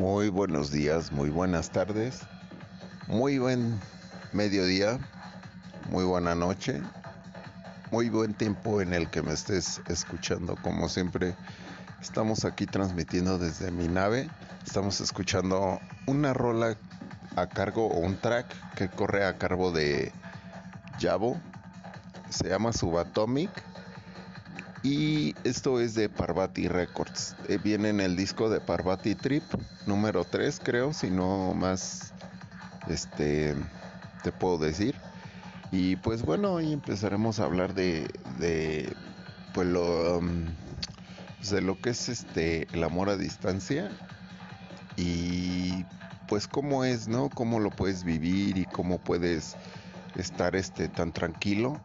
[0.00, 2.22] Muy buenos días, muy buenas tardes,
[3.06, 3.78] muy buen
[4.32, 4.98] mediodía,
[5.90, 6.80] muy buena noche,
[7.90, 10.56] muy buen tiempo en el que me estés escuchando.
[10.62, 11.36] Como siempre,
[12.00, 14.30] estamos aquí transmitiendo desde mi nave.
[14.66, 16.78] Estamos escuchando una rola
[17.36, 18.46] a cargo o un track
[18.76, 20.12] que corre a cargo de
[20.98, 21.38] Jabo.
[22.30, 23.50] Se llama Subatomic
[24.82, 27.36] y esto es de Parvati Records.
[27.48, 29.44] Eh, viene en el disco de Parvati Trip,
[29.86, 32.12] número 3, creo, si no más
[32.88, 33.54] este
[34.22, 34.94] te puedo decir.
[35.72, 38.08] Y pues bueno, hoy empezaremos a hablar de,
[38.38, 38.92] de
[39.52, 40.46] pues lo um,
[41.50, 43.90] de lo que es este el amor a distancia
[44.96, 45.86] y
[46.28, 47.28] pues cómo es, ¿no?
[47.28, 49.56] Cómo lo puedes vivir y cómo puedes
[50.16, 51.80] estar este tan tranquilo.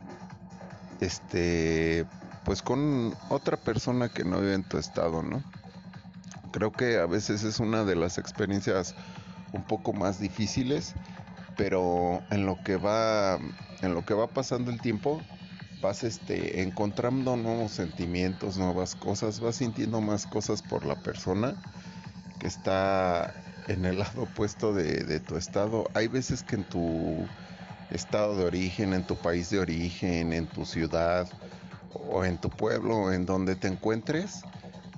[0.99, 2.05] Este
[2.45, 5.43] pues con otra persona que no vive en tu estado, ¿no?
[6.51, 8.95] Creo que a veces es una de las experiencias
[9.51, 10.93] un poco más difíciles,
[11.57, 13.39] pero en lo que va
[13.81, 15.21] en lo que va pasando el tiempo
[15.81, 21.55] vas este encontrando nuevos sentimientos, nuevas cosas, vas sintiendo más cosas por la persona
[22.39, 23.33] que está
[23.67, 25.89] en el lado opuesto de, de tu estado.
[25.93, 27.27] Hay veces que en tu
[27.89, 31.27] estado de origen, en tu país de origen, en tu ciudad,
[32.09, 34.41] o en tu pueblo, en donde te encuentres,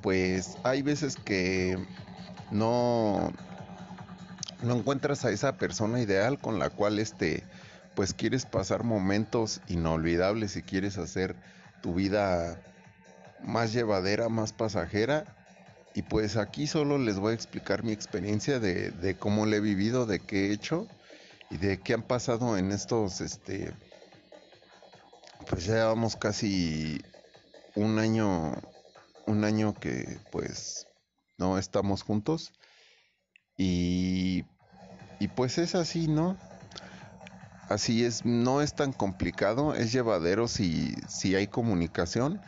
[0.02, 1.78] pues hay veces que
[2.52, 3.32] no,
[4.64, 7.44] no encuentras a esa persona ideal con la cual este,
[7.96, 11.36] pues quieres pasar momentos inolvidables y quieres hacer
[11.82, 12.62] tu vida
[13.44, 15.26] más llevadera, más pasajera.
[15.94, 19.62] Y pues aquí solo les voy a explicar mi experiencia de, de cómo le he
[19.62, 20.88] vivido, de qué he hecho
[21.50, 23.74] y de qué han pasado en estos este,
[25.50, 27.02] pues ya llevamos casi
[27.76, 28.54] un año,
[29.26, 30.88] un año que pues
[31.38, 32.54] no estamos juntos.
[33.58, 34.46] Y,
[35.20, 36.38] y pues es así, ¿no?
[37.70, 42.42] Así es, no es tan complicado, es llevadero si, si hay comunicación.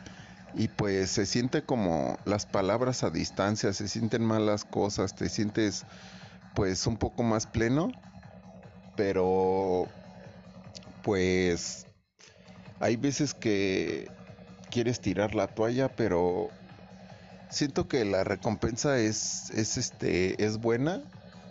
[0.54, 5.28] Y pues se siente como las palabras a distancia, se sienten mal las cosas, te
[5.28, 5.84] sientes
[6.54, 7.92] pues un poco más pleno,
[8.96, 9.86] pero
[11.02, 11.86] pues
[12.80, 14.10] hay veces que
[14.70, 16.50] quieres tirar la toalla, pero
[17.50, 21.02] siento que la recompensa es, es, este, es buena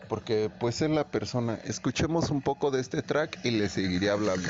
[0.10, 1.60] porque pues es la persona.
[1.64, 4.50] Escuchemos un poco de este track y le seguiré hablando.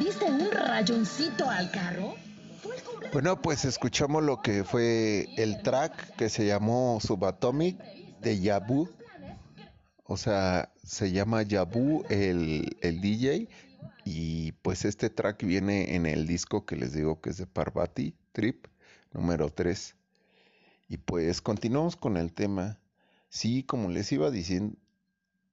[0.00, 2.14] Diste un rayoncito al carro?
[3.12, 7.76] Bueno, pues escuchamos lo que fue el track que se llamó Subatomic
[8.20, 8.88] de Yabu.
[10.04, 13.48] O sea, se llama Yabu el, el DJ.
[14.04, 18.14] Y pues este track viene en el disco que les digo que es de Parvati
[18.32, 18.66] Trip
[19.12, 19.94] número 3.
[20.88, 22.78] Y pues continuamos con el tema.
[23.28, 24.76] Sí, como les iba diciendo,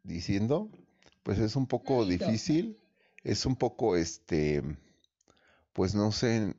[0.03, 0.69] diciendo
[1.23, 2.77] pues es un poco difícil
[3.23, 4.63] es un poco, este,
[5.73, 6.55] pues no sé,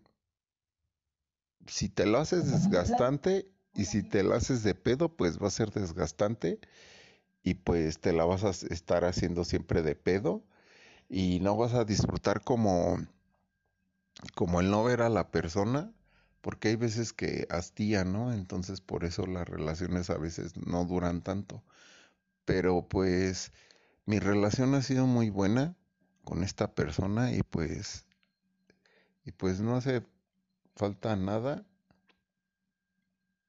[1.66, 5.50] si te lo haces desgastante y si te lo haces de pedo, pues va a
[5.50, 6.58] ser desgastante
[7.42, 10.42] y pues te la vas a estar haciendo siempre de pedo
[11.08, 12.98] y no vas a disfrutar como,
[14.34, 15.92] como el no ver a la persona,
[16.40, 18.32] porque hay veces que hastía, ¿no?
[18.32, 21.62] Entonces por eso las relaciones a veces no duran tanto.
[22.44, 23.52] Pero pues
[24.06, 25.76] mi relación ha sido muy buena
[26.28, 28.04] con esta persona y pues
[29.24, 30.02] y pues no hace
[30.76, 31.64] falta nada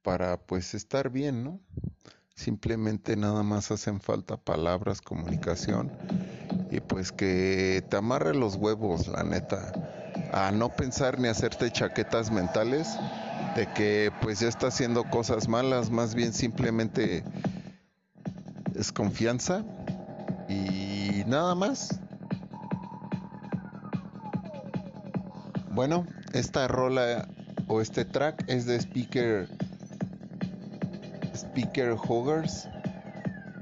[0.02, 1.60] para pues estar bien, ¿no?
[2.36, 5.92] Simplemente nada más hacen falta palabras, comunicación
[6.72, 9.74] y pues que te amarre los huevos, la neta,
[10.32, 12.98] a no pensar ni hacerte chaquetas mentales
[13.58, 17.26] de que pues ya está haciendo cosas malas, más bien simplemente
[18.74, 19.66] es confianza
[20.48, 22.00] y nada más.
[25.80, 27.26] Bueno, esta rola
[27.70, 29.48] o este track es de Speaker
[31.34, 32.68] Speaker Hoggers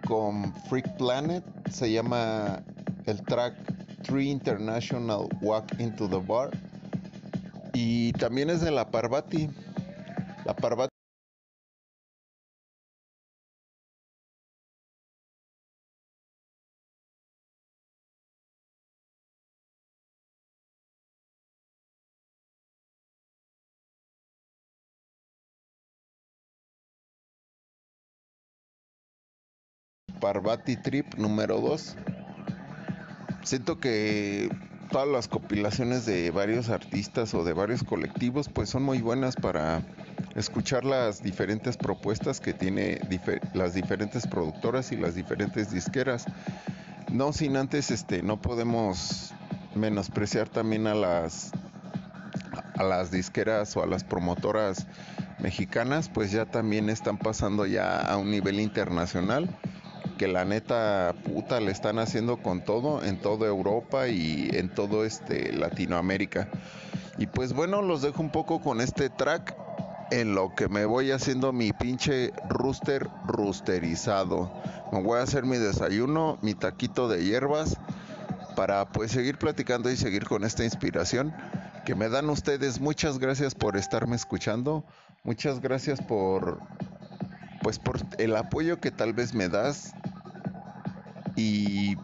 [0.08, 1.44] con Freak Planet.
[1.70, 2.64] Se llama
[3.06, 3.54] el track
[4.02, 6.50] Three International Walk into the Bar.
[7.76, 9.48] Y también es de la Parvati.
[10.44, 10.97] La Parvati.
[30.20, 31.96] Parvati Trip número 2.
[33.44, 34.50] Siento que
[34.92, 39.82] todas las compilaciones de varios artistas o de varios colectivos pues son muy buenas para
[40.36, 43.00] escuchar las diferentes propuestas que tiene
[43.54, 46.26] las diferentes productoras y las diferentes disqueras.
[47.12, 49.34] No sin antes este no podemos
[49.76, 51.52] menospreciar también a las
[52.76, 54.86] a las disqueras o a las promotoras
[55.40, 59.50] mexicanas, pues ya también están pasando ya a un nivel internacional
[60.18, 65.06] que la neta puta le están haciendo con todo en toda Europa y en todo
[65.06, 66.50] este Latinoamérica.
[67.18, 69.56] Y pues bueno, los dejo un poco con este track
[70.12, 74.52] en lo que me voy haciendo mi pinche rooster roosterizado.
[74.92, 77.78] Me voy a hacer mi desayuno, mi taquito de hierbas
[78.56, 81.34] para pues seguir platicando y seguir con esta inspiración
[81.86, 82.80] que me dan ustedes.
[82.80, 84.84] Muchas gracias por estarme escuchando.
[85.24, 86.60] Muchas gracias por
[87.62, 89.94] pues por el apoyo que tal vez me das
[91.38, 91.96] y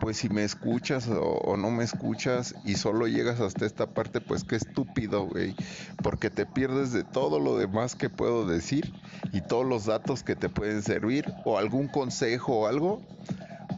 [0.00, 4.42] pues si me escuchas o, no me escuchas y solo llegas hasta esta parte, pues
[4.42, 5.54] qué estúpido, güey.
[6.02, 8.94] Porque te pierdes de todo lo demás que puedo decir
[9.32, 13.02] y todos los datos que te pueden servir o algún consejo o algo,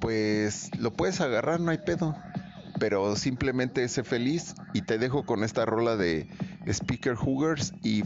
[0.01, 2.17] pues lo puedes agarrar, no hay pedo.
[2.79, 6.29] Pero simplemente sé feliz y te dejo con esta rola de
[6.67, 8.05] Speaker Hoogers y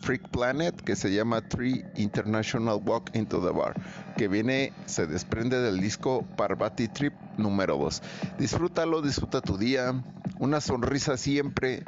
[0.00, 3.74] Freak Planet que se llama Tree International Walk into the Bar,
[4.16, 8.02] que viene, se desprende del disco Parvati Trip número 2.
[8.38, 9.94] Disfrútalo, disfruta tu día.
[10.38, 11.84] Una sonrisa siempre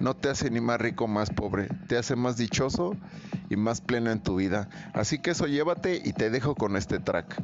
[0.00, 2.96] no te hace ni más rico, más pobre, te hace más dichoso
[3.48, 4.68] y más pleno en tu vida.
[4.94, 7.42] Así que eso llévate y te dejo con este track.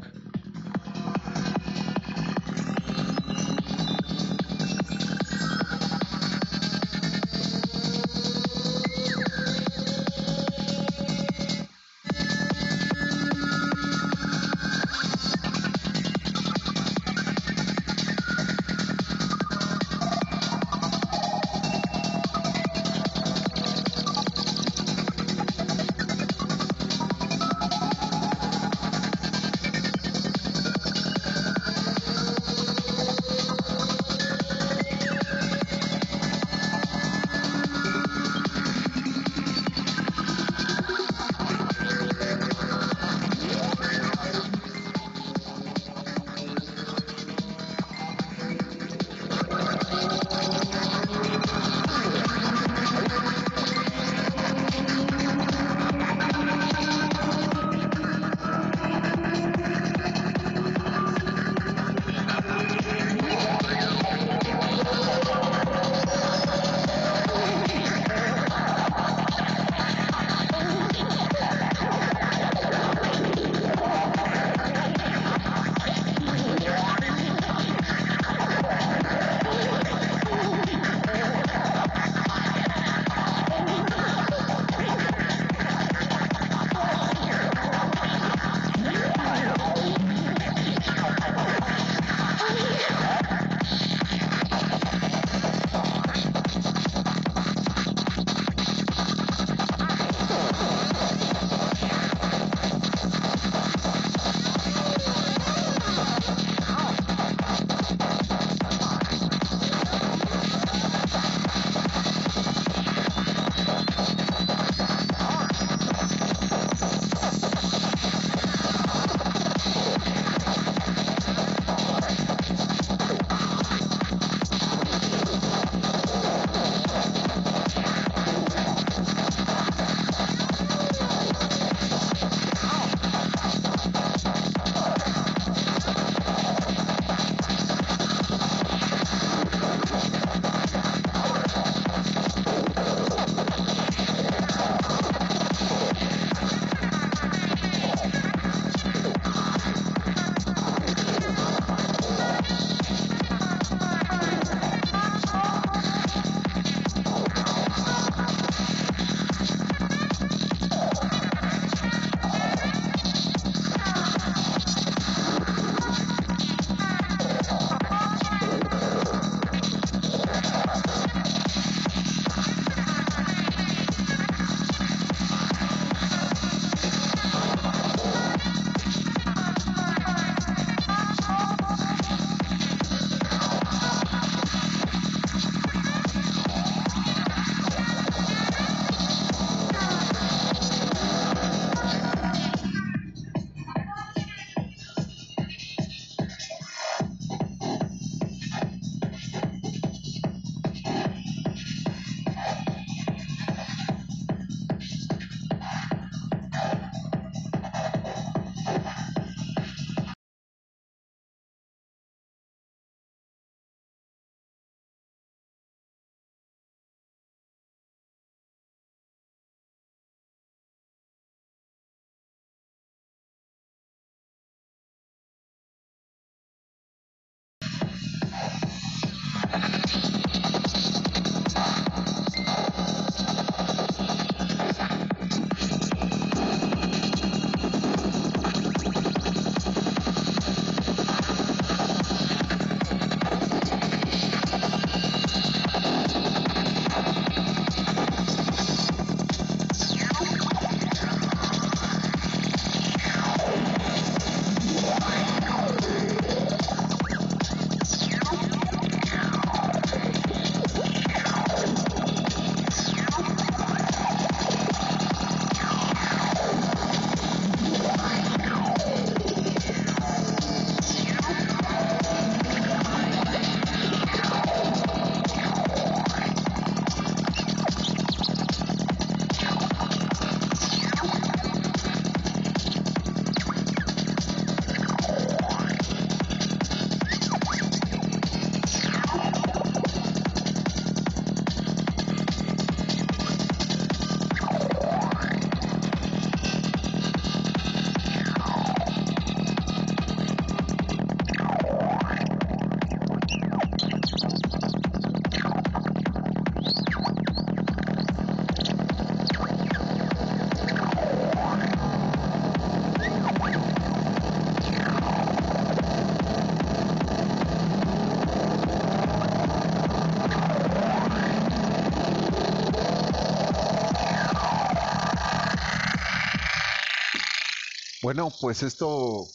[328.16, 329.26] Bueno, pues esto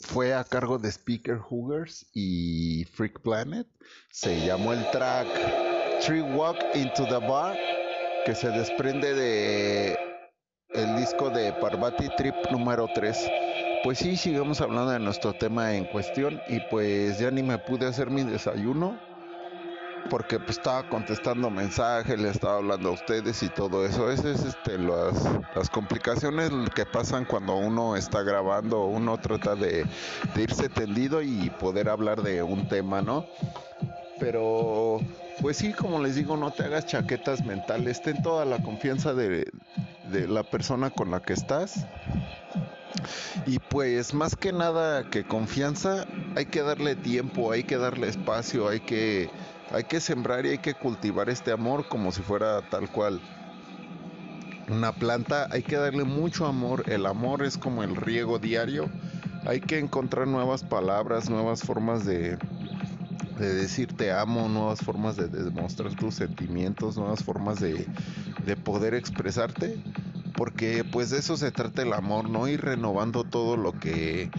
[0.00, 3.68] fue a cargo de Speaker Hoogers y Freak Planet.
[4.10, 5.28] Se llamó el track
[6.04, 7.56] Tree Walk into the Bar,
[8.24, 9.96] que se desprende de
[10.70, 13.16] el disco de Parvati Trip número 3.
[13.84, 17.86] Pues sí, sigamos hablando de nuestro tema en cuestión y pues ya ni me pude
[17.86, 18.98] hacer mi desayuno
[20.08, 24.10] porque pues estaba contestando mensajes, le estaba hablando a ustedes y todo eso.
[24.10, 25.14] Esas es este, las,
[25.54, 29.86] las complicaciones que pasan cuando uno está grabando, uno trata de,
[30.36, 33.26] irse tendido y poder hablar de un tema, ¿no?
[34.18, 35.00] Pero
[35.40, 39.46] pues sí, como les digo, no te hagas chaquetas mentales, ten toda la confianza de,
[40.10, 41.86] de la persona con la que estás.
[43.46, 48.68] Y pues más que nada que confianza, hay que darle tiempo, hay que darle espacio,
[48.68, 49.30] hay que
[49.70, 53.20] hay que sembrar y hay que cultivar este amor como si fuera tal cual
[54.68, 55.48] una planta.
[55.50, 56.84] Hay que darle mucho amor.
[56.90, 58.88] El amor es como el riego diario.
[59.44, 62.36] Hay que encontrar nuevas palabras, nuevas formas de,
[63.38, 67.86] de decir te amo, nuevas formas de demostrar tus sentimientos, nuevas formas de,
[68.44, 69.78] de poder expresarte.
[70.34, 72.46] Porque pues de eso se trata el amor, ¿no?
[72.48, 74.30] Ir renovando todo lo que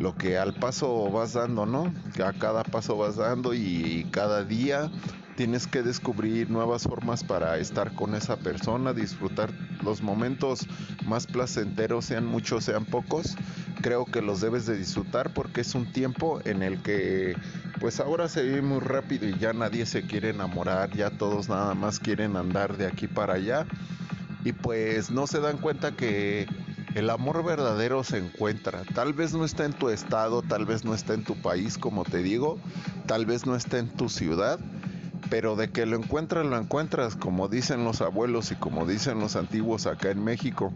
[0.00, 1.92] lo que al paso vas dando, ¿no?
[2.24, 4.90] A cada paso vas dando y cada día
[5.36, 9.50] tienes que descubrir nuevas formas para estar con esa persona, disfrutar
[9.84, 10.66] los momentos
[11.06, 13.36] más placenteros, sean muchos, sean pocos.
[13.82, 17.36] Creo que los debes de disfrutar porque es un tiempo en el que
[17.78, 21.74] pues ahora se vive muy rápido y ya nadie se quiere enamorar, ya todos nada
[21.74, 23.66] más quieren andar de aquí para allá
[24.44, 26.46] y pues no se dan cuenta que
[26.94, 28.82] el amor verdadero se encuentra.
[28.94, 32.04] Tal vez no está en tu estado, tal vez no está en tu país, como
[32.04, 32.58] te digo,
[33.06, 34.58] tal vez no está en tu ciudad,
[35.28, 39.36] pero de que lo encuentras, lo encuentras, como dicen los abuelos y como dicen los
[39.36, 40.72] antiguos acá en México.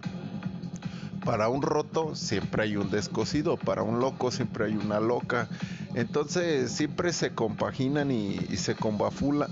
[1.25, 5.49] Para un roto siempre hay un descosido, para un loco siempre hay una loca.
[5.95, 9.51] Entonces siempre se compaginan y, se combafulan,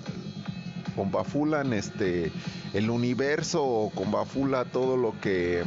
[0.94, 2.30] combafulan este,
[2.74, 5.64] el universo o combafula todo lo que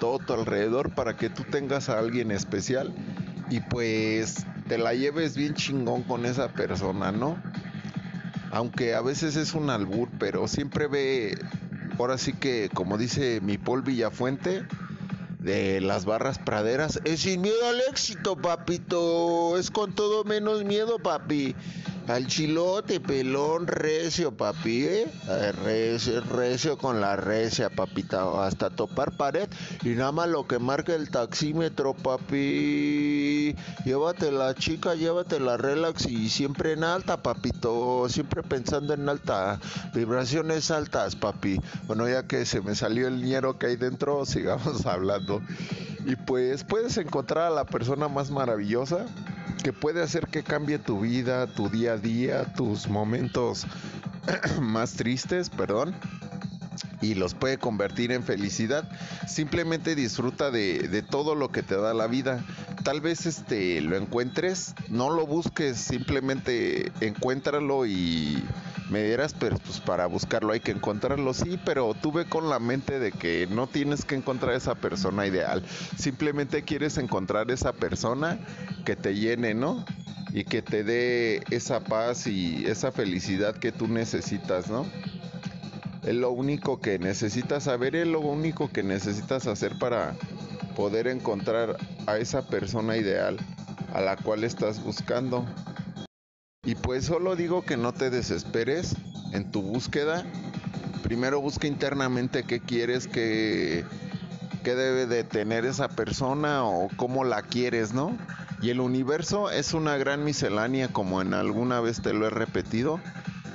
[0.00, 2.92] todo tu alrededor para que tú tengas a alguien especial
[3.50, 7.40] y pues te la lleves bien chingón con esa persona, ¿no?
[8.50, 11.38] Aunque a veces es un albur, pero siempre ve,
[11.98, 14.64] ahora sí que como dice mi Paul Villafuente,
[15.38, 20.98] de las barras praderas, es sin miedo al éxito, papito, es con todo menos miedo,
[20.98, 21.54] papi.
[22.08, 25.06] Al chilote, pelón, recio, papi, ¿eh?
[25.64, 28.44] Recio, recio con la recia, papita.
[28.44, 29.48] Hasta topar pared
[29.84, 33.54] y nada más lo que marca el taxímetro, papi.
[33.84, 38.08] Llévate la chica, llévate la relax y siempre en alta, papito.
[38.08, 39.60] Siempre pensando en alta.
[39.94, 41.60] Vibraciones altas, papi.
[41.86, 45.42] Bueno, ya que se me salió el ñero que hay dentro, sigamos hablando.
[46.06, 49.06] Y pues puedes encontrar a la persona más maravillosa
[49.62, 53.66] que puede hacer que cambie tu vida, tu día a día, tus momentos
[54.60, 55.94] más tristes, perdón,
[57.00, 58.88] y los puede convertir en felicidad.
[59.26, 62.44] Simplemente disfruta de, de, todo lo que te da la vida.
[62.84, 68.42] Tal vez este lo encuentres, no lo busques, simplemente encuéntralo y
[68.88, 72.98] me dirás, pero pues para buscarlo hay que encontrarlo, sí, pero tuve con la mente
[72.98, 75.62] de que no tienes que encontrar esa persona ideal,
[75.96, 78.38] simplemente quieres encontrar esa persona
[78.84, 79.84] que te llene, ¿no?
[80.32, 84.86] Y que te dé esa paz y esa felicidad que tú necesitas, ¿no?
[86.02, 90.16] Es lo único que necesitas saber, es lo único que necesitas hacer para
[90.80, 93.36] poder encontrar a esa persona ideal
[93.92, 95.44] a la cual estás buscando.
[96.64, 98.96] Y pues solo digo que no te desesperes
[99.34, 100.24] en tu búsqueda.
[101.02, 103.84] Primero busca internamente qué quieres, qué,
[104.64, 108.16] qué debe de tener esa persona o cómo la quieres, ¿no?
[108.62, 113.00] Y el universo es una gran miscelánea como en alguna vez te lo he repetido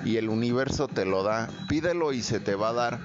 [0.03, 1.49] y el universo te lo da.
[1.69, 2.99] Pídelo y se te va a dar.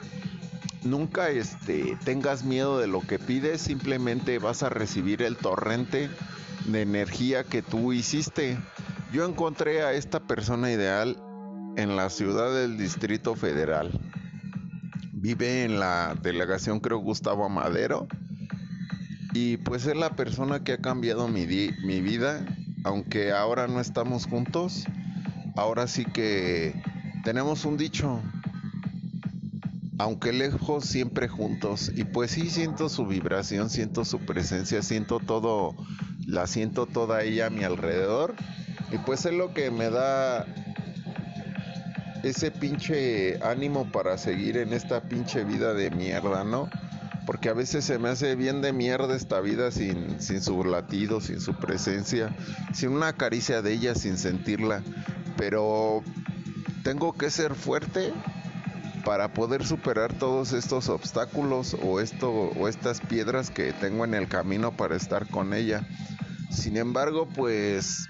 [0.83, 6.09] Nunca este tengas miedo de lo que pides, simplemente vas a recibir el torrente
[6.67, 8.59] de energía que tú hiciste.
[9.13, 11.17] Yo encontré a esta persona ideal
[11.77, 14.01] en la ciudad del Distrito Federal.
[15.13, 18.09] Vive en la delegación, creo, Gustavo Amadero.
[19.35, 22.45] Y pues es la persona que ha cambiado mi, mi vida.
[22.85, 24.87] Aunque ahora no estamos juntos,
[25.57, 26.75] ahora sí que
[27.23, 28.23] tenemos un dicho.
[30.01, 31.93] Aunque lejos, siempre juntos.
[31.95, 35.75] Y pues sí siento su vibración, siento su presencia, siento todo,
[36.27, 38.35] la siento toda ella a mi alrededor
[38.91, 40.47] y pues es lo que me da
[42.23, 46.71] ese pinche ánimo para seguir en esta pinche vida de mierda, ¿no?
[47.27, 51.21] porque a veces se me hace bien de mierda esta vida sin, sin su latido,
[51.21, 52.35] sin su presencia,
[52.73, 54.83] sin una caricia de ella, sin sentirla.
[55.37, 56.03] Pero
[56.83, 58.15] tengo que ser fuerte
[59.05, 64.29] para poder superar todos estos obstáculos o esto o estas piedras que tengo en el
[64.29, 65.87] camino para estar con ella.
[66.51, 68.07] Sin embargo, pues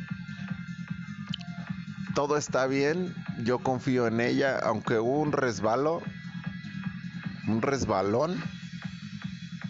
[2.15, 6.03] todo está bien, yo confío en ella, aunque hubo un resbalo,
[7.47, 8.43] un resbalón,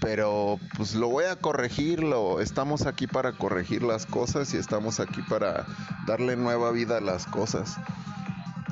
[0.01, 2.05] pero pues lo voy a corregir,
[2.41, 5.67] estamos aquí para corregir las cosas y estamos aquí para
[6.07, 7.77] darle nueva vida a las cosas.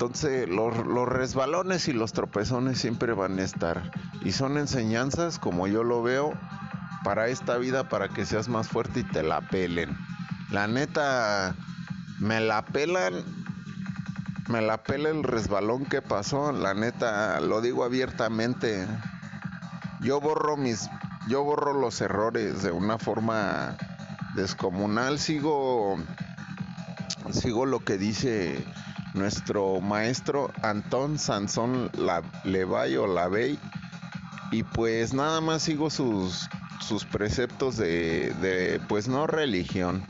[0.01, 3.91] Entonces los, resbalones y los tropezones siempre van a estar.
[4.21, 6.39] Y son enseñanzas, como yo lo veo,
[7.03, 9.97] para esta vida, para que seas más fuerte y te la pelen.
[10.51, 11.53] La neta,
[12.17, 13.25] me la pelan.
[14.47, 16.53] Me la pela el resbalón que pasó.
[16.53, 18.87] La neta, lo digo abiertamente.
[19.99, 20.89] Yo borro mis.
[21.27, 23.75] Yo borro los errores de una forma
[24.35, 25.19] descomunal.
[25.19, 25.97] Sigo.
[27.33, 28.65] Sigo lo que dice
[29.13, 31.91] nuestro maestro Antón Sansón
[32.43, 33.57] Levay o Lavey
[34.51, 40.03] y pues nada más sigo sus, sus preceptos de, de, pues no religión,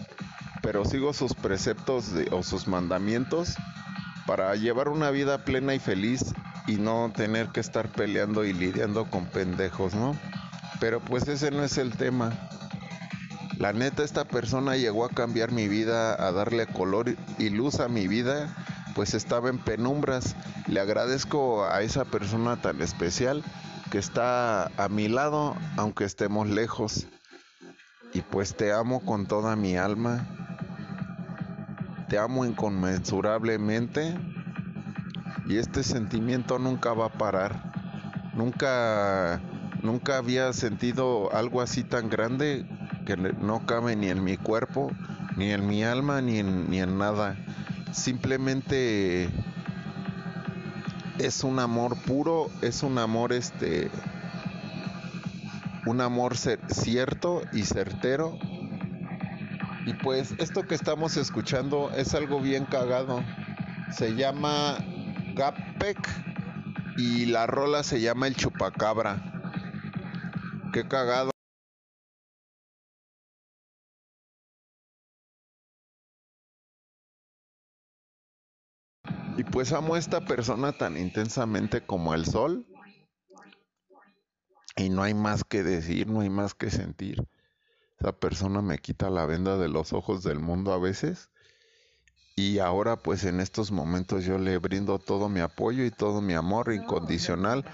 [0.62, 3.56] pero sigo sus preceptos o sus mandamientos
[4.26, 6.24] para llevar una vida plena y feliz
[6.68, 10.16] y no tener que estar peleando y lidiando con pendejos, ¿no?
[10.80, 12.50] Pero pues ese no es el tema.
[13.58, 17.90] La neta, esta persona llegó a cambiar mi vida, a darle color y luz a
[17.90, 18.56] mi vida
[18.96, 20.36] pues estaba en penumbras.
[20.68, 23.44] Le agradezco a esa persona tan especial
[23.92, 27.08] que está a mi lado, aunque estemos lejos.
[28.14, 30.28] Y pues te amo con toda mi alma.
[32.08, 34.18] Te amo inconmensurablemente.
[35.48, 37.72] Y este sentimiento nunca va a parar.
[38.36, 39.42] Nunca,
[39.82, 42.68] nunca había sentido algo así tan grande
[43.06, 44.92] que no cabe ni en mi cuerpo,
[45.36, 47.36] ni en mi alma, ni en, ni en nada
[47.92, 49.30] simplemente
[51.18, 53.90] es un amor puro, es un amor este
[55.86, 58.38] un amor cierto y certero.
[59.86, 63.24] Y pues esto que estamos escuchando es algo bien cagado.
[63.92, 64.78] Se llama
[65.36, 65.98] Gapek
[66.98, 69.24] y la rola se llama El Chupacabra.
[70.74, 71.32] Qué cagado.
[79.60, 82.66] Pues amo a esta persona tan intensamente como el sol.
[84.78, 87.28] Y no hay más que decir, no hay más que sentir.
[88.00, 91.30] Esa persona me quita la venda de los ojos del mundo a veces.
[92.38, 96.36] Y ahora pues en estos momentos yo le brindo todo mi apoyo y todo mi
[96.36, 97.66] amor incondicional,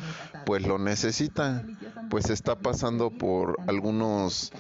[0.48, 1.68] pues lo necesita,
[2.10, 4.52] pues está pasando por algunos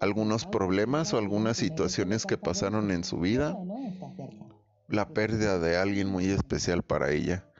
[0.00, 3.54] algunos problemas o algunas situaciones que pasaron en su vida
[4.92, 7.50] la pérdida de alguien muy especial para ella.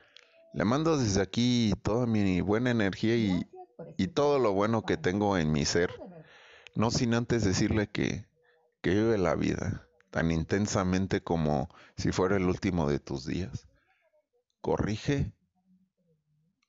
[0.53, 3.47] Le mando desde aquí toda mi buena energía y,
[3.97, 5.91] y todo lo bueno que tengo en mi ser.
[6.75, 8.27] No sin antes decirle que,
[8.83, 13.67] que vive la vida tan intensamente como si fuera el último de tus días.
[14.61, 15.33] Corrige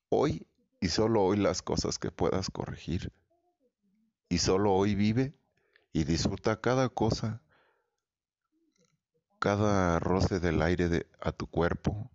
[0.07, 0.47] hoy
[0.79, 3.11] y solo hoy las cosas que puedas corregir.
[4.29, 5.37] Y solo hoy vive
[5.91, 7.42] y disfruta cada cosa
[9.43, 12.09] cada roce del aire de, a tu cuerpo,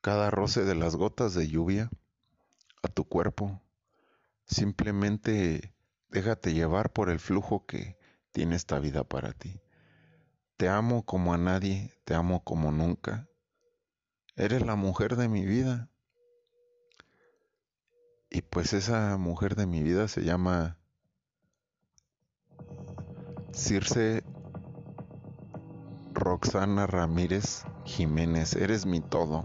[0.00, 1.90] cada roce de las gotas de lluvia
[2.82, 3.60] a tu cuerpo.
[4.46, 5.74] Simplemente
[6.08, 7.98] déjate llevar por el flujo que
[8.32, 9.60] tiene esta vida para ti.
[10.56, 13.28] Te amo como a nadie, te amo como nunca.
[14.34, 15.90] Eres la mujer de mi vida.
[18.30, 20.78] Y pues esa mujer de mi vida se llama
[23.52, 24.24] Circe
[26.14, 29.44] Roxana Ramírez Jiménez, eres mi todo.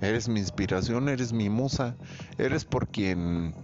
[0.00, 1.94] Eres mi inspiración, eres mi musa,
[2.38, 3.54] eres por quien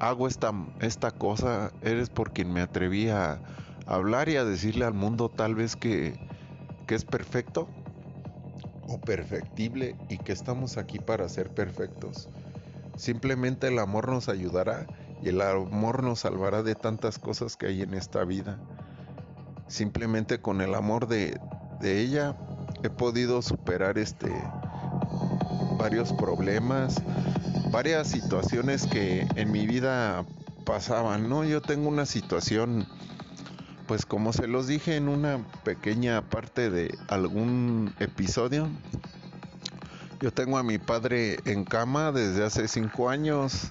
[0.00, 3.40] hago esta, esta cosa, eres por quien me atreví a
[3.86, 6.18] hablar y a decirle al mundo tal vez que,
[6.88, 7.68] que es perfecto
[8.88, 12.28] o perfectible y que estamos aquí para ser perfectos.
[12.96, 14.86] Simplemente el amor nos ayudará
[15.22, 18.58] y el amor nos salvará de tantas cosas que hay en esta vida.
[19.66, 21.40] Simplemente con el amor de,
[21.80, 22.36] de ella
[22.82, 24.30] he podido superar este
[25.78, 27.02] varios problemas,
[27.70, 30.24] varias situaciones que en mi vida
[30.64, 31.44] pasaban, ¿no?
[31.44, 32.86] Yo tengo una situación
[33.86, 38.68] pues como se los dije en una pequeña parte de algún episodio,
[40.20, 43.68] yo tengo a mi padre en cama desde hace cinco años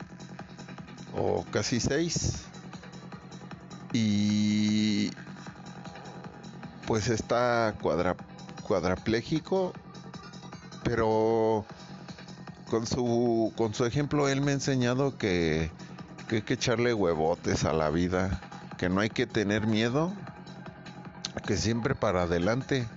[1.15, 2.45] o casi seis.
[3.91, 5.11] Y
[6.87, 8.15] pues está cuadra,
[8.67, 9.73] cuadrapléjico,
[10.83, 11.65] pero
[12.69, 15.71] con su, con su ejemplo él me ha enseñado que,
[16.27, 18.41] que hay que echarle huevotes a la vida,
[18.77, 20.13] que no hay que tener miedo,
[21.45, 22.87] que siempre para adelante.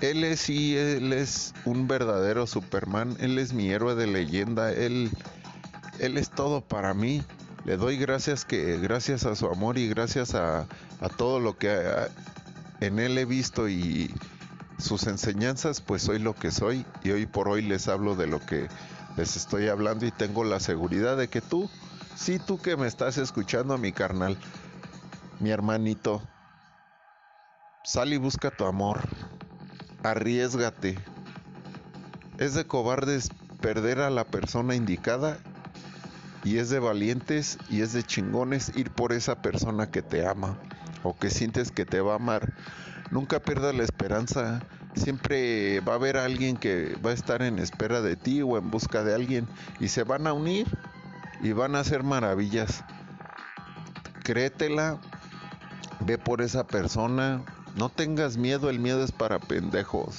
[0.00, 5.10] Él es sí, él es un verdadero Superman, él es mi héroe de leyenda, él,
[5.98, 7.22] él es todo para mí.
[7.64, 10.66] Le doy gracias que gracias a su amor y gracias a,
[11.00, 11.70] a todo lo que
[12.86, 14.14] en él he visto y
[14.78, 18.40] sus enseñanzas, pues soy lo que soy y hoy por hoy les hablo de lo
[18.40, 18.68] que
[19.16, 21.70] les estoy hablando y tengo la seguridad de que tú,
[22.16, 24.36] sí tú que me estás escuchando, mi carnal,
[25.40, 26.22] mi hermanito,
[27.84, 29.00] sal y busca tu amor,
[30.02, 30.98] arriesgate.
[32.38, 35.38] Es de cobardes perder a la persona indicada
[36.42, 40.58] y es de valientes y es de chingones ir por esa persona que te ama
[41.04, 42.52] o que sientes que te va a amar.
[43.12, 44.60] Nunca pierdas la esperanza.
[44.96, 48.70] Siempre va a haber alguien que va a estar en espera de ti o en
[48.70, 49.46] busca de alguien
[49.78, 50.66] y se van a unir
[51.40, 52.84] y van a hacer maravillas.
[54.24, 54.98] Créetela,
[56.00, 57.42] ve por esa persona,
[57.76, 60.16] no tengas miedo, el miedo es para pendejos.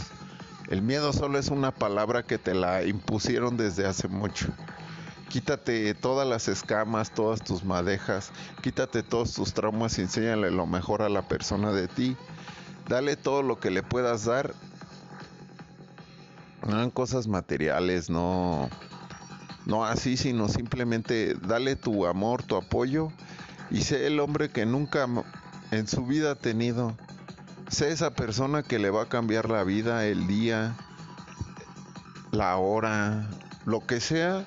[0.69, 4.47] El miedo solo es una palabra que te la impusieron desde hace mucho.
[5.29, 11.01] Quítate todas las escamas, todas tus madejas, quítate todos tus traumas y enséñale lo mejor
[11.01, 12.15] a la persona de ti.
[12.87, 14.53] Dale todo lo que le puedas dar.
[16.67, 18.69] No en cosas materiales, no,
[19.65, 23.11] no así, sino simplemente dale tu amor, tu apoyo
[23.71, 25.07] y sé el hombre que nunca
[25.71, 26.95] en su vida ha tenido.
[27.67, 30.75] Sé esa persona que le va a cambiar la vida, el día,
[32.31, 33.27] la hora,
[33.65, 34.45] lo que sea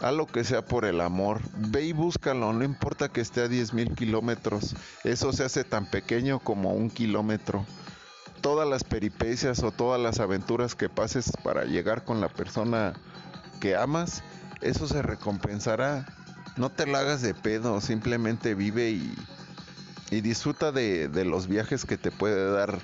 [0.00, 1.40] a lo que sea por el amor.
[1.56, 4.74] Ve y búscalo, no importa que esté a 10 mil kilómetros.
[5.04, 7.64] Eso se hace tan pequeño como un kilómetro.
[8.40, 12.94] Todas las peripecias o todas las aventuras que pases para llegar con la persona
[13.60, 14.22] que amas,
[14.60, 16.06] eso se recompensará.
[16.56, 19.14] No te la hagas de pedo, simplemente vive y,
[20.10, 22.78] y disfruta de, de los viajes que te puede dar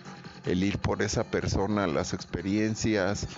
[0.45, 3.29] el ir por esa persona, las experiencias,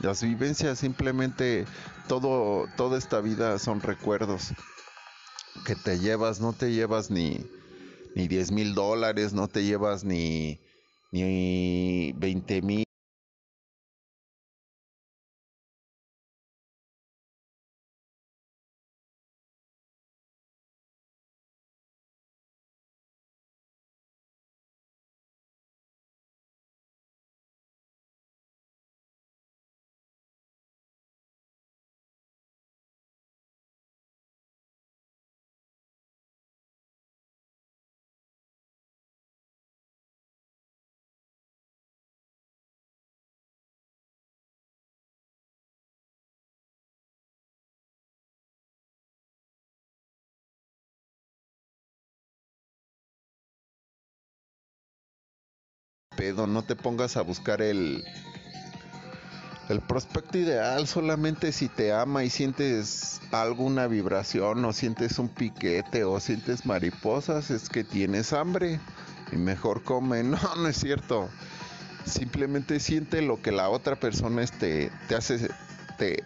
[0.00, 1.66] las vivencias, simplemente
[2.08, 4.52] todo, toda esta vida son recuerdos
[5.64, 7.38] que te llevas, no te llevas ni,
[8.14, 10.58] ni 10 mil dólares, no te llevas ni,
[11.12, 12.87] ni 20 mil.
[56.18, 58.04] Pedo, no te pongas a buscar el
[59.68, 66.04] el prospecto ideal solamente si te ama y sientes alguna vibración o sientes un piquete
[66.04, 68.80] o sientes mariposas es que tienes hambre
[69.30, 70.22] y mejor come.
[70.22, 71.28] No, no es cierto.
[72.06, 75.50] Simplemente siente lo que la otra persona te hace,
[75.98, 76.24] te,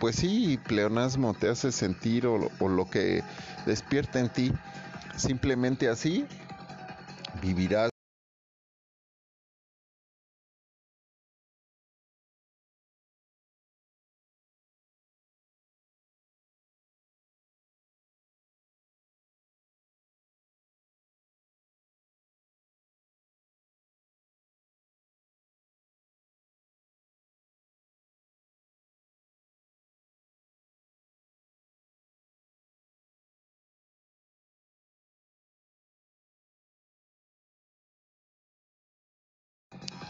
[0.00, 3.22] pues sí, pleonasmo te hace sentir o, o lo que
[3.64, 4.52] despierta en ti.
[5.16, 6.26] Simplemente así
[7.40, 7.89] vivirás.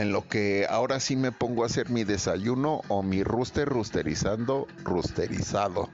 [0.01, 4.67] En lo que ahora sí me pongo a hacer mi desayuno o mi rooster rusterizando,
[4.83, 5.91] rusterizado.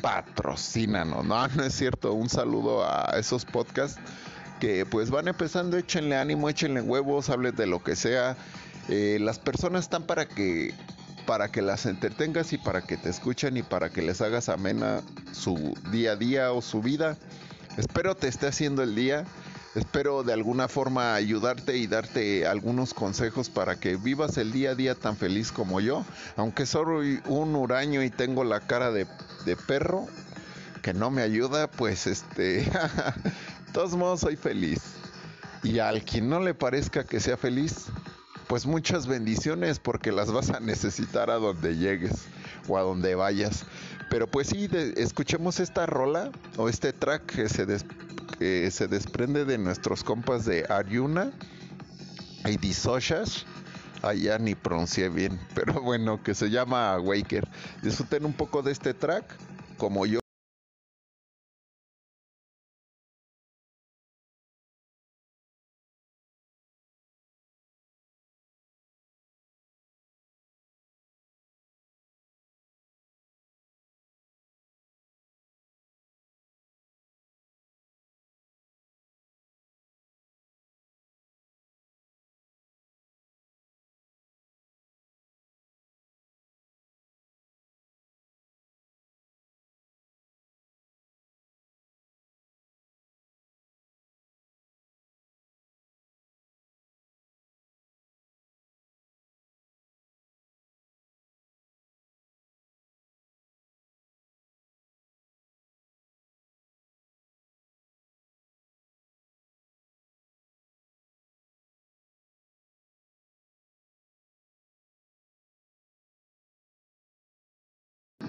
[0.00, 2.14] Patrocínanos, no, no es cierto.
[2.14, 4.00] Un saludo a esos podcasts
[4.60, 8.34] que pues van empezando, échenle ánimo, échenle huevos, hablen de lo que sea.
[8.88, 10.72] Eh, las personas están para que
[11.26, 15.00] para que las entretengas y para que te escuchen y para que les hagas amena
[15.32, 17.18] su día a día o su vida.
[17.76, 19.24] Espero te esté haciendo el día.
[19.74, 24.74] Espero de alguna forma ayudarte y darte algunos consejos para que vivas el día a
[24.76, 26.04] día tan feliz como yo.
[26.36, 29.06] Aunque soy un huraño y tengo la cara de,
[29.66, 30.06] perro,
[30.80, 32.72] que no me ayuda, pues este, de
[33.72, 34.80] todos modos soy feliz.
[35.64, 37.86] Y al quien no le parezca que sea feliz,
[38.46, 42.26] pues muchas bendiciones porque las vas a necesitar a donde llegues
[42.68, 43.64] o a donde vayas.
[44.10, 47.66] Pero pues sí, escuchemos esta rola o este track que se,
[48.38, 51.32] que se desprende de nuestros compas de Aryuna
[52.46, 53.46] y Disoshas.
[54.02, 57.48] Allá ni pronuncié bien, pero bueno, que se llama Waker.
[57.82, 59.24] Disfruten un poco de este track,
[59.78, 60.23] como yo.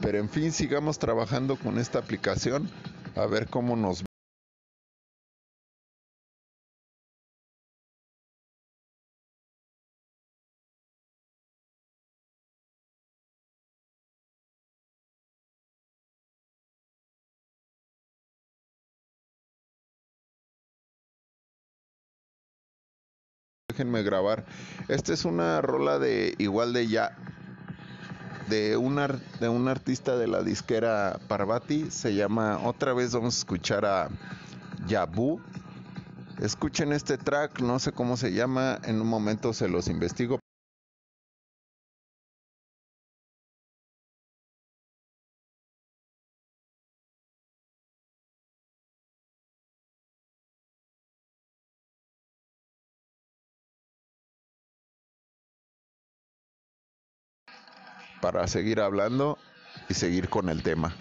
[0.06, 2.70] Pero en fin, sigamos trabajando con esta aplicación
[3.16, 4.04] a ver cómo nos
[23.68, 24.46] déjenme grabar.
[24.88, 27.18] Esta es una rola de igual de ya
[28.50, 28.96] de un,
[29.40, 34.10] de un artista de la disquera Parvati, se llama, otra vez vamos a escuchar a
[34.88, 35.40] Yabu.
[36.42, 40.40] Escuchen este track, no sé cómo se llama, en un momento se los investigo.
[58.26, 59.38] para seguir hablando
[59.88, 60.96] y seguir con el tema.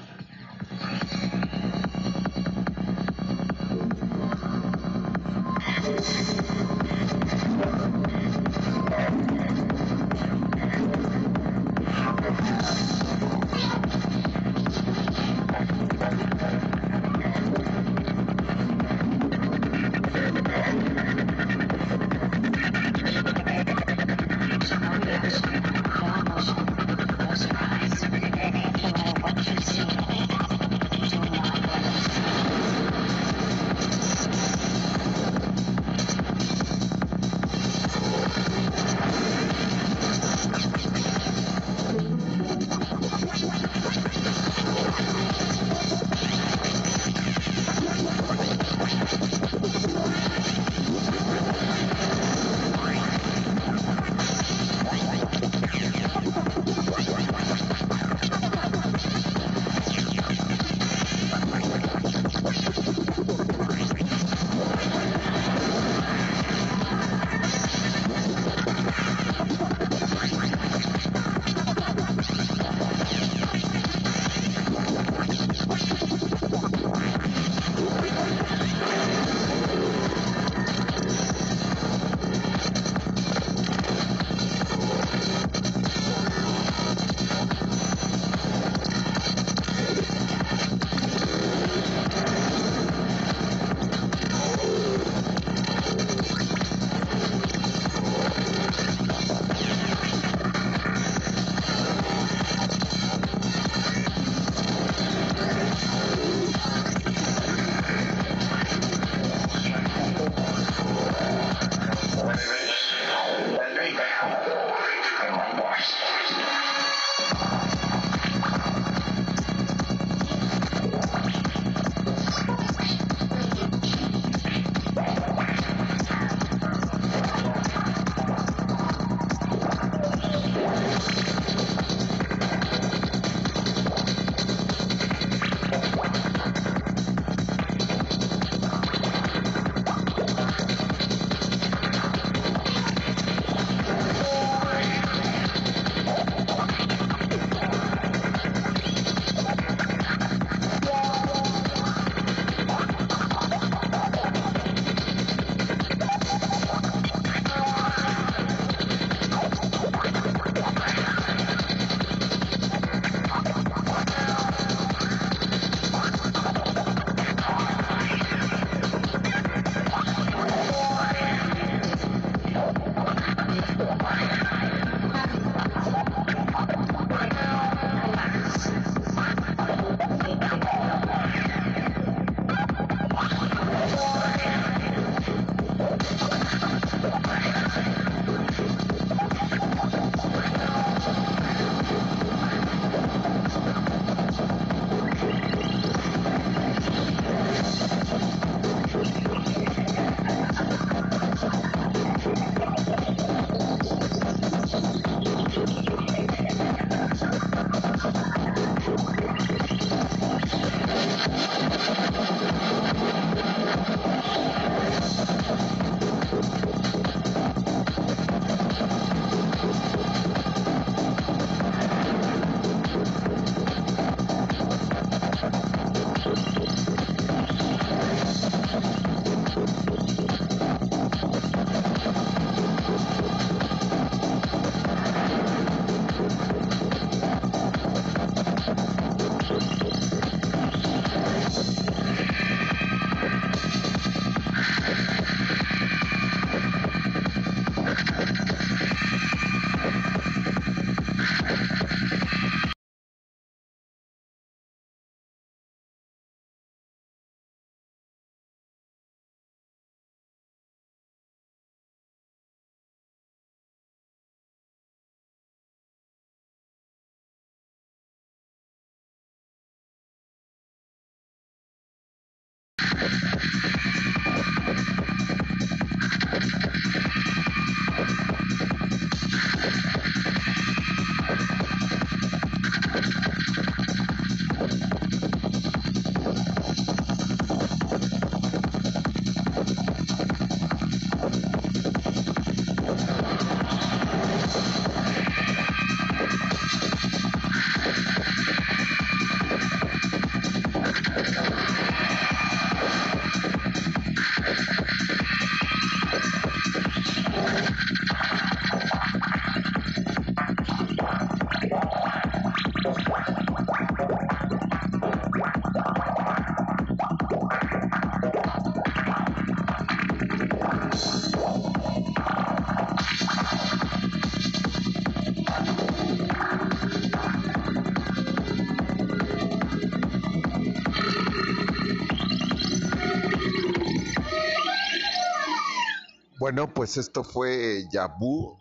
[336.85, 338.59] Pues esto fue Yabu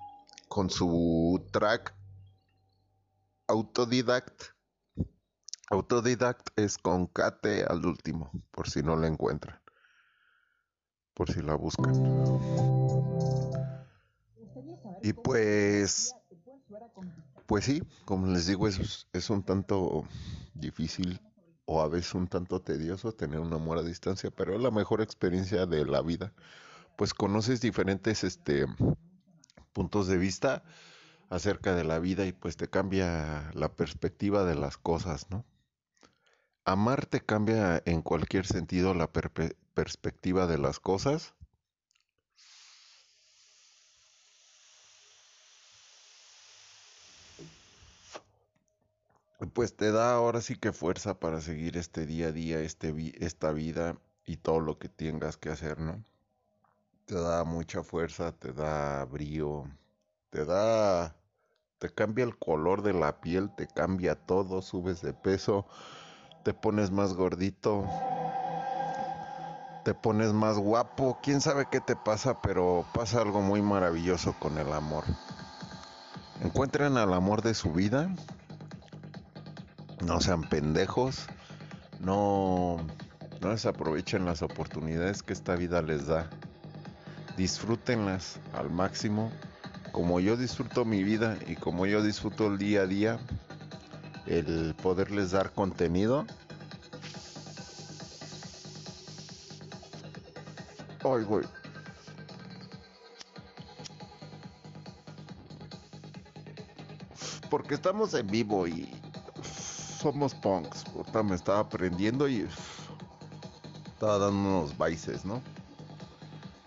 [0.48, 1.94] con su track
[3.48, 4.44] Autodidact.
[5.70, 9.60] Autodidact es con Kate al último, por si no la encuentran.
[11.14, 11.94] Por si la buscan.
[15.02, 16.16] Y pues,
[17.46, 20.06] pues sí, como les digo, es, es un tanto
[20.54, 21.20] difícil
[21.66, 25.02] o a veces un tanto tedioso tener un amor a distancia, pero es la mejor
[25.02, 26.32] experiencia de la vida.
[26.96, 28.66] Pues conoces diferentes este
[29.74, 30.64] puntos de vista
[31.30, 35.44] acerca de la vida y pues te cambia la perspectiva de las cosas, ¿no?
[36.66, 41.34] Amar te cambia en cualquier sentido la perspectiva de las cosas.
[49.54, 53.52] Pues te da ahora sí que fuerza para seguir este día a día, este esta
[53.52, 56.04] vida y todo lo que tengas que hacer, ¿no?
[57.06, 59.66] Te da mucha fuerza, te da brío,
[60.30, 61.16] te da
[61.84, 65.66] te cambia el color de la piel, te cambia todo, subes de peso,
[66.46, 67.86] te pones más gordito,
[69.84, 74.58] te pones más guapo, quién sabe qué te pasa, pero pasa algo muy maravilloso con
[74.58, 75.04] el amor.
[76.42, 78.16] Encuentren al amor de su vida,
[80.06, 81.28] no sean pendejos,
[82.00, 82.78] no,
[83.42, 86.30] no desaprovechen las oportunidades que esta vida les da,
[87.38, 89.32] disfrútenlas al máximo
[89.94, 93.20] como yo disfruto mi vida y como yo disfruto el día a día,
[94.26, 96.26] el poderles dar contenido.
[101.04, 101.46] Ay, güey.
[107.52, 108.90] Porque estamos en vivo y
[110.00, 110.86] somos punks.
[111.24, 112.48] Me estaba aprendiendo y
[113.94, 115.40] estaba dando unos baices, ¿no?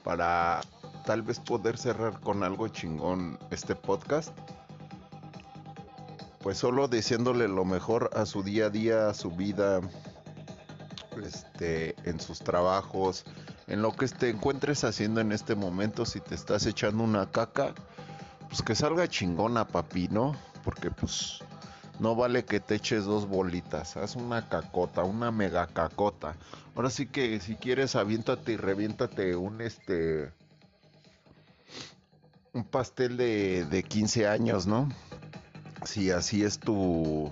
[0.07, 0.61] Para
[1.04, 4.30] tal vez poder cerrar con algo chingón este podcast.
[6.38, 9.80] Pues solo diciéndole lo mejor a su día a día, a su vida,
[11.20, 13.24] este, en sus trabajos,
[13.66, 17.74] en lo que te encuentres haciendo en este momento, si te estás echando una caca,
[18.48, 20.36] pues que salga chingona, papi, ¿no?
[20.62, 21.40] Porque pues
[21.99, 26.36] no vale que te eches dos bolitas, haz una cacota, una mega cacota.
[26.74, 30.32] Ahora sí que si quieres aviéntate y reviéntate un este
[32.57, 34.88] un pastel de, de 15 años, ¿no?
[35.84, 37.30] Si así es tu...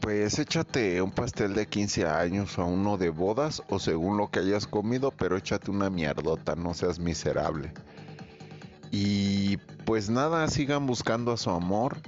[0.00, 4.38] Pues échate un pastel de 15 años o uno de bodas o según lo que
[4.38, 7.74] hayas comido, pero échate una mierdota, no seas miserable.
[8.90, 11.98] Y pues nada, sigan buscando a su amor,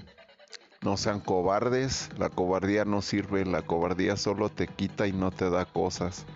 [0.82, 5.50] no sean cobardes, la cobardía no sirve, la cobardía solo te quita y no te
[5.50, 6.26] da cosas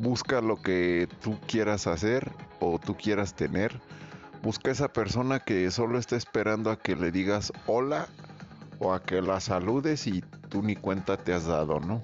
[0.00, 3.80] busca lo que tú quieras hacer o tú quieras tener.
[4.42, 8.08] Busca esa persona que solo está esperando a que le digas hola
[8.78, 12.00] o a que la saludes y tú ni cuenta te has dado, ¿no?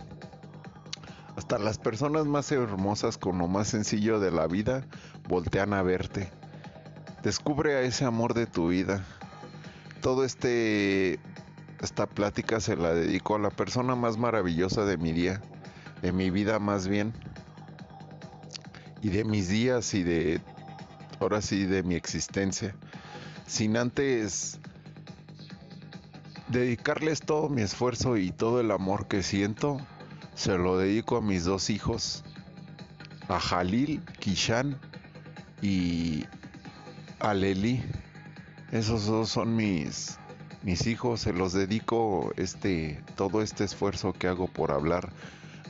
[1.37, 4.87] Hasta las personas más hermosas con lo más sencillo de la vida
[5.29, 6.31] voltean a verte.
[7.27, 9.05] Descubre a ese amor de tu vida.
[10.01, 11.19] Todo este
[11.83, 15.43] esta plática se la dedico a la persona más maravillosa de mi día,
[16.03, 17.13] de mi vida más bien
[19.03, 20.41] y de mis días y de,
[21.19, 22.77] ahora sí, de mi existencia,
[23.49, 24.61] sin antes
[26.47, 29.85] dedicarles todo mi esfuerzo y todo el amor que siento,
[30.37, 32.23] se lo dedico a mis dos hijos,
[33.27, 34.79] a Jalil, Kishan
[35.61, 36.25] y
[37.21, 37.83] a Leli.
[38.73, 40.19] Esos dos son mis
[40.63, 45.13] mis hijos, se los dedico este todo este esfuerzo que hago por hablar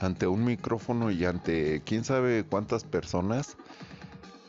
[0.00, 3.56] ante un micrófono y ante quién sabe cuántas personas.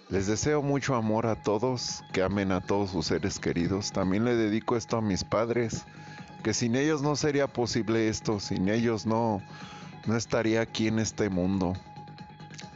[0.09, 3.91] Les deseo mucho amor a todos, que amen a todos sus seres queridos.
[3.91, 5.83] También le dedico esto a mis padres,
[6.43, 9.41] que sin ellos no sería posible esto, sin ellos no,
[10.05, 11.73] no estaría aquí en este mundo.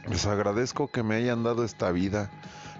[0.08, 2.30] Les agradezco que me hayan dado esta vida,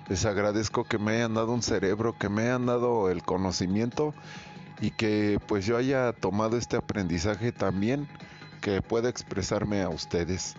[0.09, 4.15] les agradezco que me hayan dado un cerebro, que me hayan dado el conocimiento
[4.81, 8.09] y que pues yo haya tomado este aprendizaje también
[8.61, 10.57] que pueda expresarme a ustedes.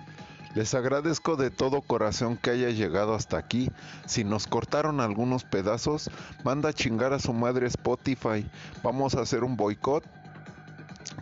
[0.55, 3.71] Les agradezco de todo corazón que haya llegado hasta aquí.
[4.05, 6.11] Si nos cortaron algunos pedazos,
[6.43, 8.45] manda a chingar a su madre Spotify.
[8.83, 10.03] Vamos a hacer un boicot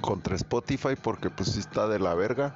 [0.01, 2.53] contra Spotify porque pues está de la verga.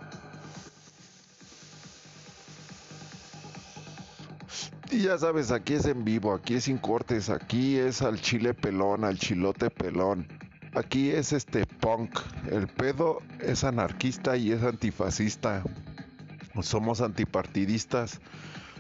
[4.96, 8.54] Y ya sabes, aquí es en vivo, aquí es sin cortes, aquí es al chile
[8.54, 10.26] pelón, al chilote pelón.
[10.74, 12.18] Aquí es este punk.
[12.50, 15.64] El pedo es anarquista y es antifascista.
[16.62, 18.22] somos antipartidistas,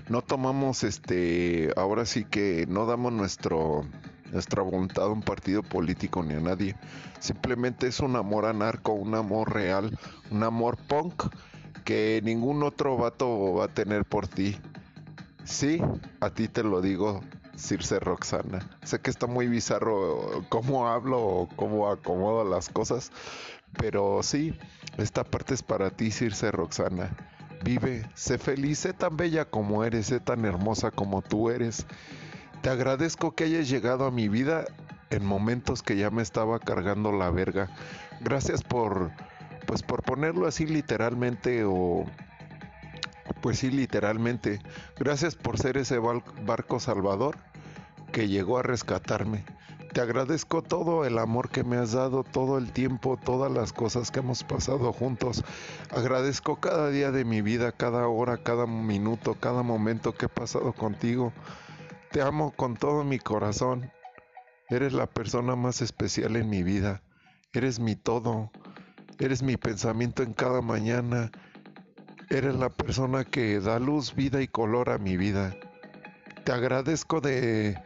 [0.07, 3.85] no tomamos este, ahora sí que no damos nuestro
[4.31, 6.77] nuestra voluntad a un partido político ni a nadie.
[7.19, 9.99] Simplemente es un amor anarco, un amor real,
[10.31, 11.25] un amor punk
[11.83, 14.57] que ningún otro vato va a tener por ti.
[15.45, 15.79] Sí,
[16.21, 17.21] a ti te lo digo,
[17.55, 18.67] Circe Roxana.
[18.83, 23.11] Sé que está muy bizarro cómo hablo o cómo acomodo las cosas,
[23.77, 24.57] pero sí,
[24.97, 27.15] esta parte es para ti, Circe Roxana.
[27.63, 31.85] Vive, sé feliz, sé tan bella como eres, sé tan hermosa como tú eres.
[32.63, 34.65] Te agradezco que hayas llegado a mi vida
[35.11, 37.69] en momentos que ya me estaba cargando la verga.
[38.21, 39.11] Gracias por,
[39.67, 42.05] pues por ponerlo así literalmente o
[43.41, 44.59] pues sí, literalmente.
[44.97, 47.37] Gracias por ser ese barco salvador
[48.11, 49.43] que llegó a rescatarme.
[49.95, 54.11] Te agradezco todo el amor que me has dado, todo el tiempo, todas las cosas
[54.11, 55.41] que hemos pasado juntos.
[55.89, 60.73] Agradezco cada día de mi vida, cada hora, cada minuto, cada momento que he pasado
[60.73, 61.31] contigo.
[62.11, 63.89] Te amo con todo mi corazón.
[64.69, 67.01] Eres la persona más especial en mi vida.
[67.53, 68.51] Eres mi todo.
[69.17, 71.31] Eres mi pensamiento en cada mañana.
[72.29, 75.55] Eres la persona que da luz, vida y color a mi vida.
[76.43, 77.77] Te agradezco de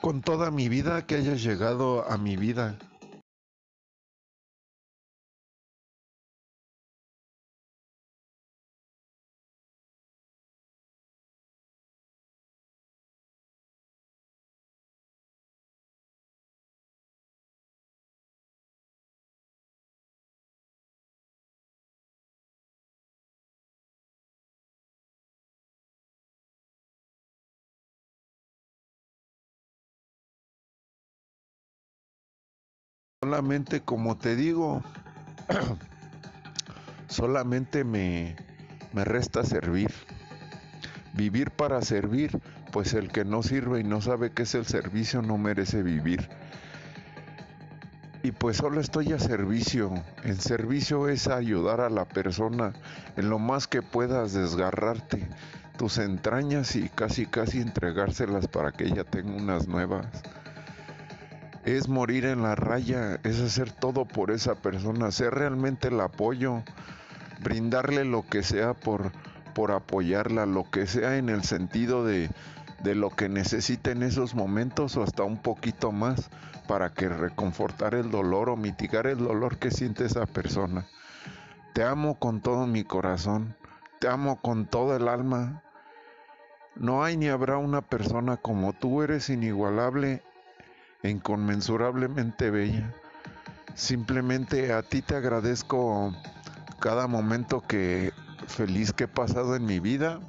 [0.00, 2.76] con toda mi vida que hayas llegado a mi vida.
[33.28, 34.82] Solamente como te digo,
[37.08, 38.36] solamente me,
[38.94, 39.92] me resta servir.
[41.12, 42.40] Vivir para servir,
[42.72, 46.26] pues el que no sirve y no sabe qué es el servicio no merece vivir.
[48.22, 49.92] Y pues solo estoy a servicio.
[50.24, 52.72] En servicio es ayudar a la persona
[53.18, 55.28] en lo más que puedas desgarrarte
[55.76, 60.06] tus entrañas y casi casi entregárselas para que ella tenga unas nuevas
[61.76, 66.62] es morir en la raya, es hacer todo por esa persona, ser realmente el apoyo,
[67.42, 69.12] brindarle lo que sea por,
[69.54, 72.30] por apoyarla, lo que sea en el sentido de,
[72.82, 76.30] de lo que necesite en esos momentos o hasta un poquito más
[76.66, 80.86] para que reconfortar el dolor o mitigar el dolor que siente esa persona.
[81.74, 83.56] Te amo con todo mi corazón,
[83.98, 85.62] te amo con todo el alma.
[86.76, 90.22] No hay ni habrá una persona como tú, eres inigualable
[91.02, 92.94] inconmensurablemente bella.
[93.74, 96.12] Simplemente a ti te agradezco
[96.80, 98.12] cada momento que
[98.46, 100.20] feliz que he pasado en mi vida.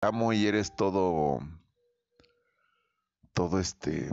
[0.00, 1.40] Amo y eres todo,
[3.34, 4.08] todo este,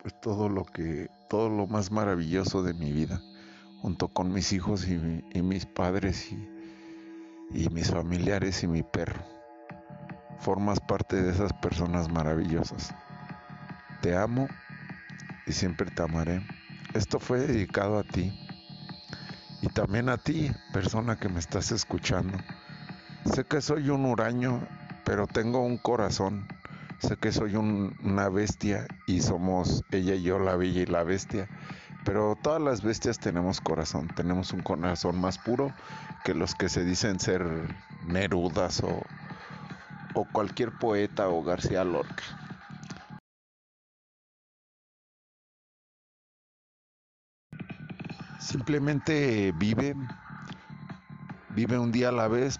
[0.00, 3.20] pues todo lo que, todo lo más maravilloso de mi vida,
[3.80, 6.48] junto con mis hijos y, mis padres y,
[7.52, 9.22] y mis familiares y mi perro.
[10.38, 12.94] Formas parte de esas personas maravillosas.
[14.02, 14.48] Te amo
[15.46, 16.40] y siempre te amaré.
[16.94, 18.32] Esto fue dedicado a ti
[19.62, 22.36] y también a ti, persona que me estás escuchando.
[23.24, 24.60] Sé que soy un huraño,
[25.04, 26.46] pero tengo un corazón.
[26.98, 31.48] Sé que soy una bestia y somos ella y yo la bella y la bestia.
[32.04, 35.72] Pero todas las bestias tenemos corazón, tenemos un corazón más puro
[36.24, 37.44] que los que se dicen ser
[38.06, 39.02] Nerudas o,
[40.14, 42.24] o cualquier poeta o García Lorca.
[48.40, 49.94] Simplemente vive,
[51.50, 52.58] vive un día a la vez,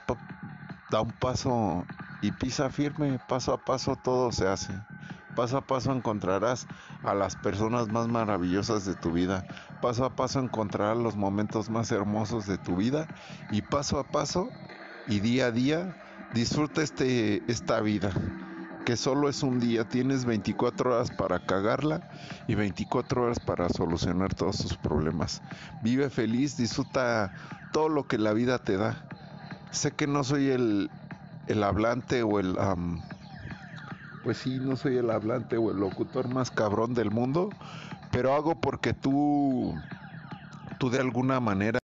[0.93, 1.86] da un paso
[2.20, 4.74] y pisa firme, paso a paso todo se hace.
[5.34, 6.66] Paso a paso encontrarás
[7.03, 9.47] a las personas más maravillosas de tu vida.
[9.80, 13.09] Paso a paso encontrarás los momentos más hermosos de tu vida.
[13.51, 14.51] Y paso a paso
[15.09, 15.97] y día a día
[16.34, 18.12] disfruta este, esta vida.
[18.84, 22.11] que solo es un día, tienes 24 horas para cagarla
[22.49, 25.40] y 24 horas para solucionar todos tus problemas.
[25.82, 27.32] Vive feliz, disfruta
[27.72, 29.09] todo lo que la vida te da.
[29.72, 30.90] Sé que no soy el,
[31.48, 32.56] el hablante o el...
[34.22, 37.50] pues sí, no soy el hablante o el locutor más cabrón del mundo,
[38.10, 39.74] pero hago porque tú,
[40.78, 41.81] tú de alguna manera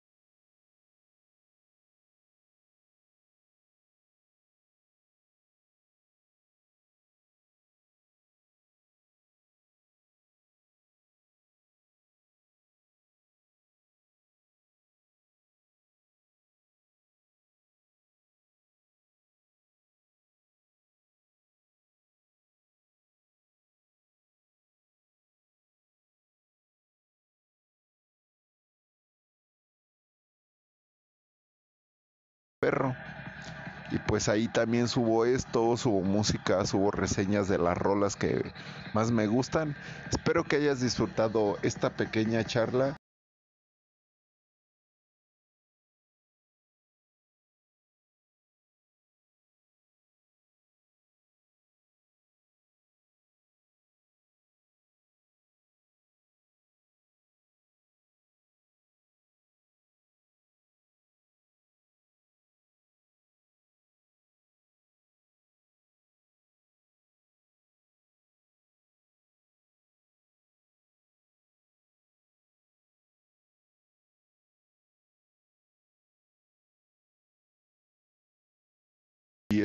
[33.97, 38.53] Y pues ahí también subo esto, subo música, subo reseñas de las rolas que
[38.93, 39.75] más me gustan.
[40.11, 42.96] Espero que hayas disfrutado esta pequeña charla.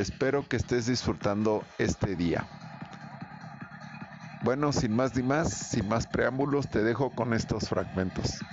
[0.02, 2.47] Espero que estés disfrutando este día.
[4.43, 8.43] Bueno, sin más ni más, sin más preámbulos, te dejo con estos fragmentos.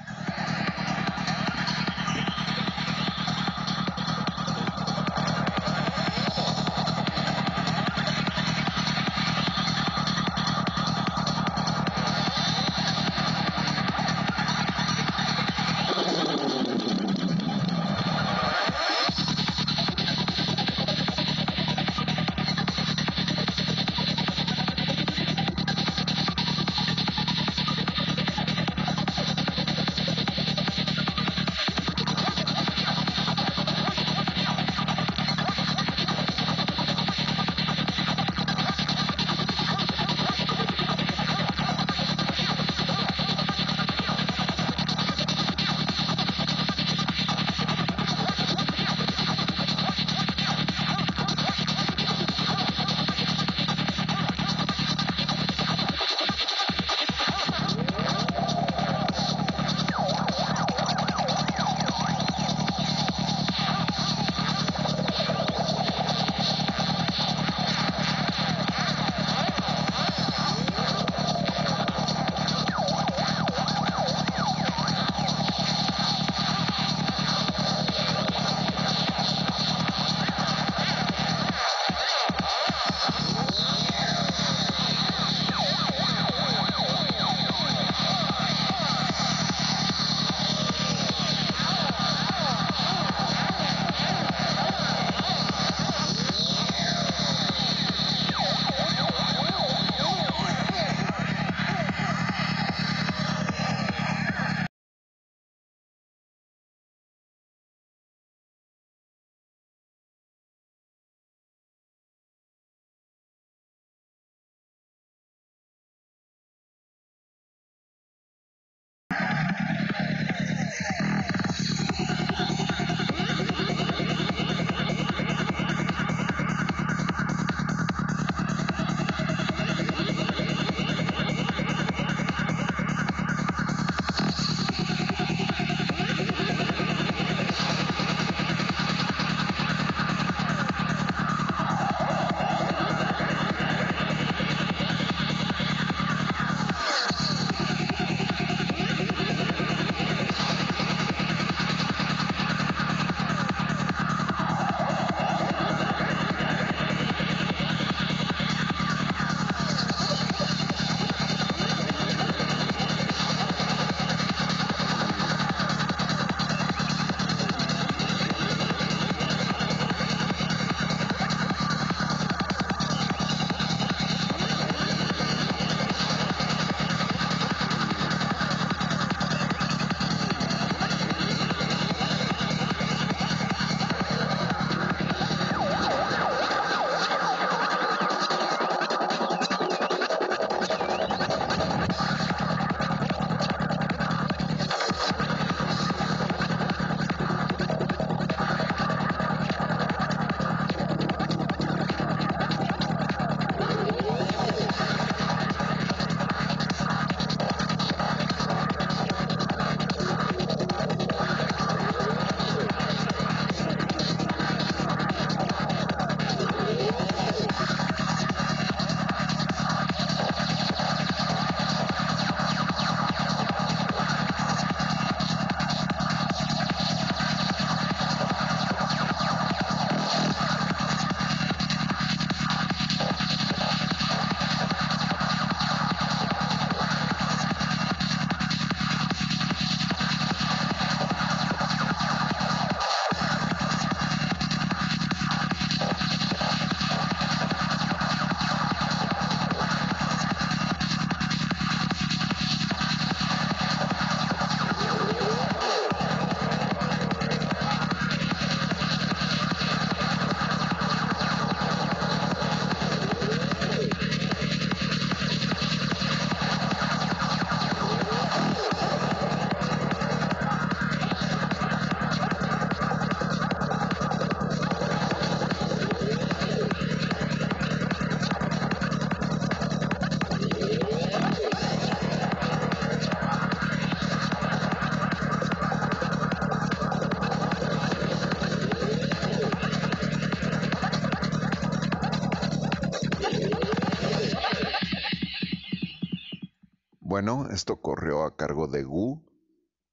[297.19, 299.21] Bueno, esto corrió a cargo de Gu.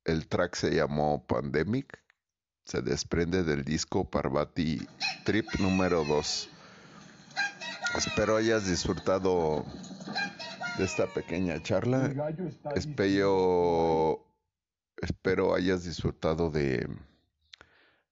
[0.04, 2.00] El track se llamó Pandemic.
[2.66, 4.88] Se desprende del disco Parvati
[5.26, 6.50] Trip número 2.
[7.98, 9.66] Espero hayas disfrutado
[10.78, 12.14] de esta pequeña charla.
[12.76, 14.24] Espero,
[15.02, 16.88] espero hayas disfrutado de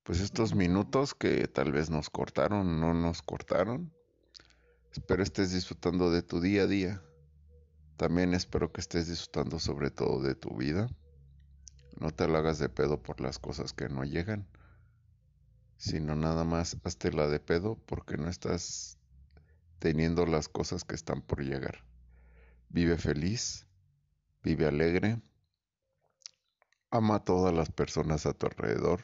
[0.02, 3.94] pues estos minutos que tal vez nos cortaron, no nos cortaron.
[4.92, 7.04] Espero estés disfrutando de tu día a día.
[7.98, 10.90] También espero que estés disfrutando sobre todo de tu vida.
[12.00, 14.48] No te lo hagas de pedo por las cosas que no llegan,
[15.78, 18.98] sino nada más hazte la de pedo porque no estás
[19.78, 21.86] teniendo las cosas que están por llegar.
[22.70, 23.68] Vive feliz,
[24.42, 25.22] vive alegre,
[26.90, 29.02] ama a todas las personas a tu alrededor,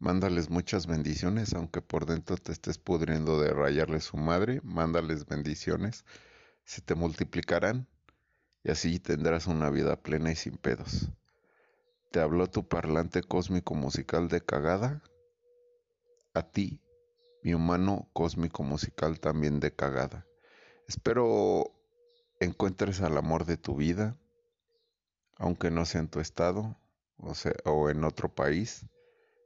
[0.00, 6.04] mándales muchas bendiciones, aunque por dentro te estés pudriendo de rayarle su madre, mándales bendiciones,
[6.64, 7.86] se te multiplicarán
[8.66, 11.08] y así tendrás una vida plena y sin pedos.
[12.10, 15.04] ¿Te habló tu parlante cósmico musical de cagada?
[16.34, 16.80] A ti,
[17.44, 20.26] mi humano cósmico musical también de cagada.
[20.88, 21.70] Espero
[22.40, 24.16] encuentres al amor de tu vida,
[25.36, 26.76] aunque no sea en tu estado
[27.18, 27.34] o,
[27.66, 28.84] o en otro país,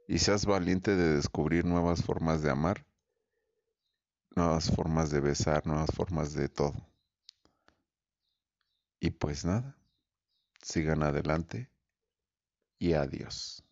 [0.07, 2.87] y seas valiente de descubrir nuevas formas de amar,
[4.35, 6.90] nuevas formas de besar, nuevas formas de todo.
[9.01, 9.75] Y pues nada,
[10.61, 11.71] sigan adelante
[12.79, 13.63] y adiós.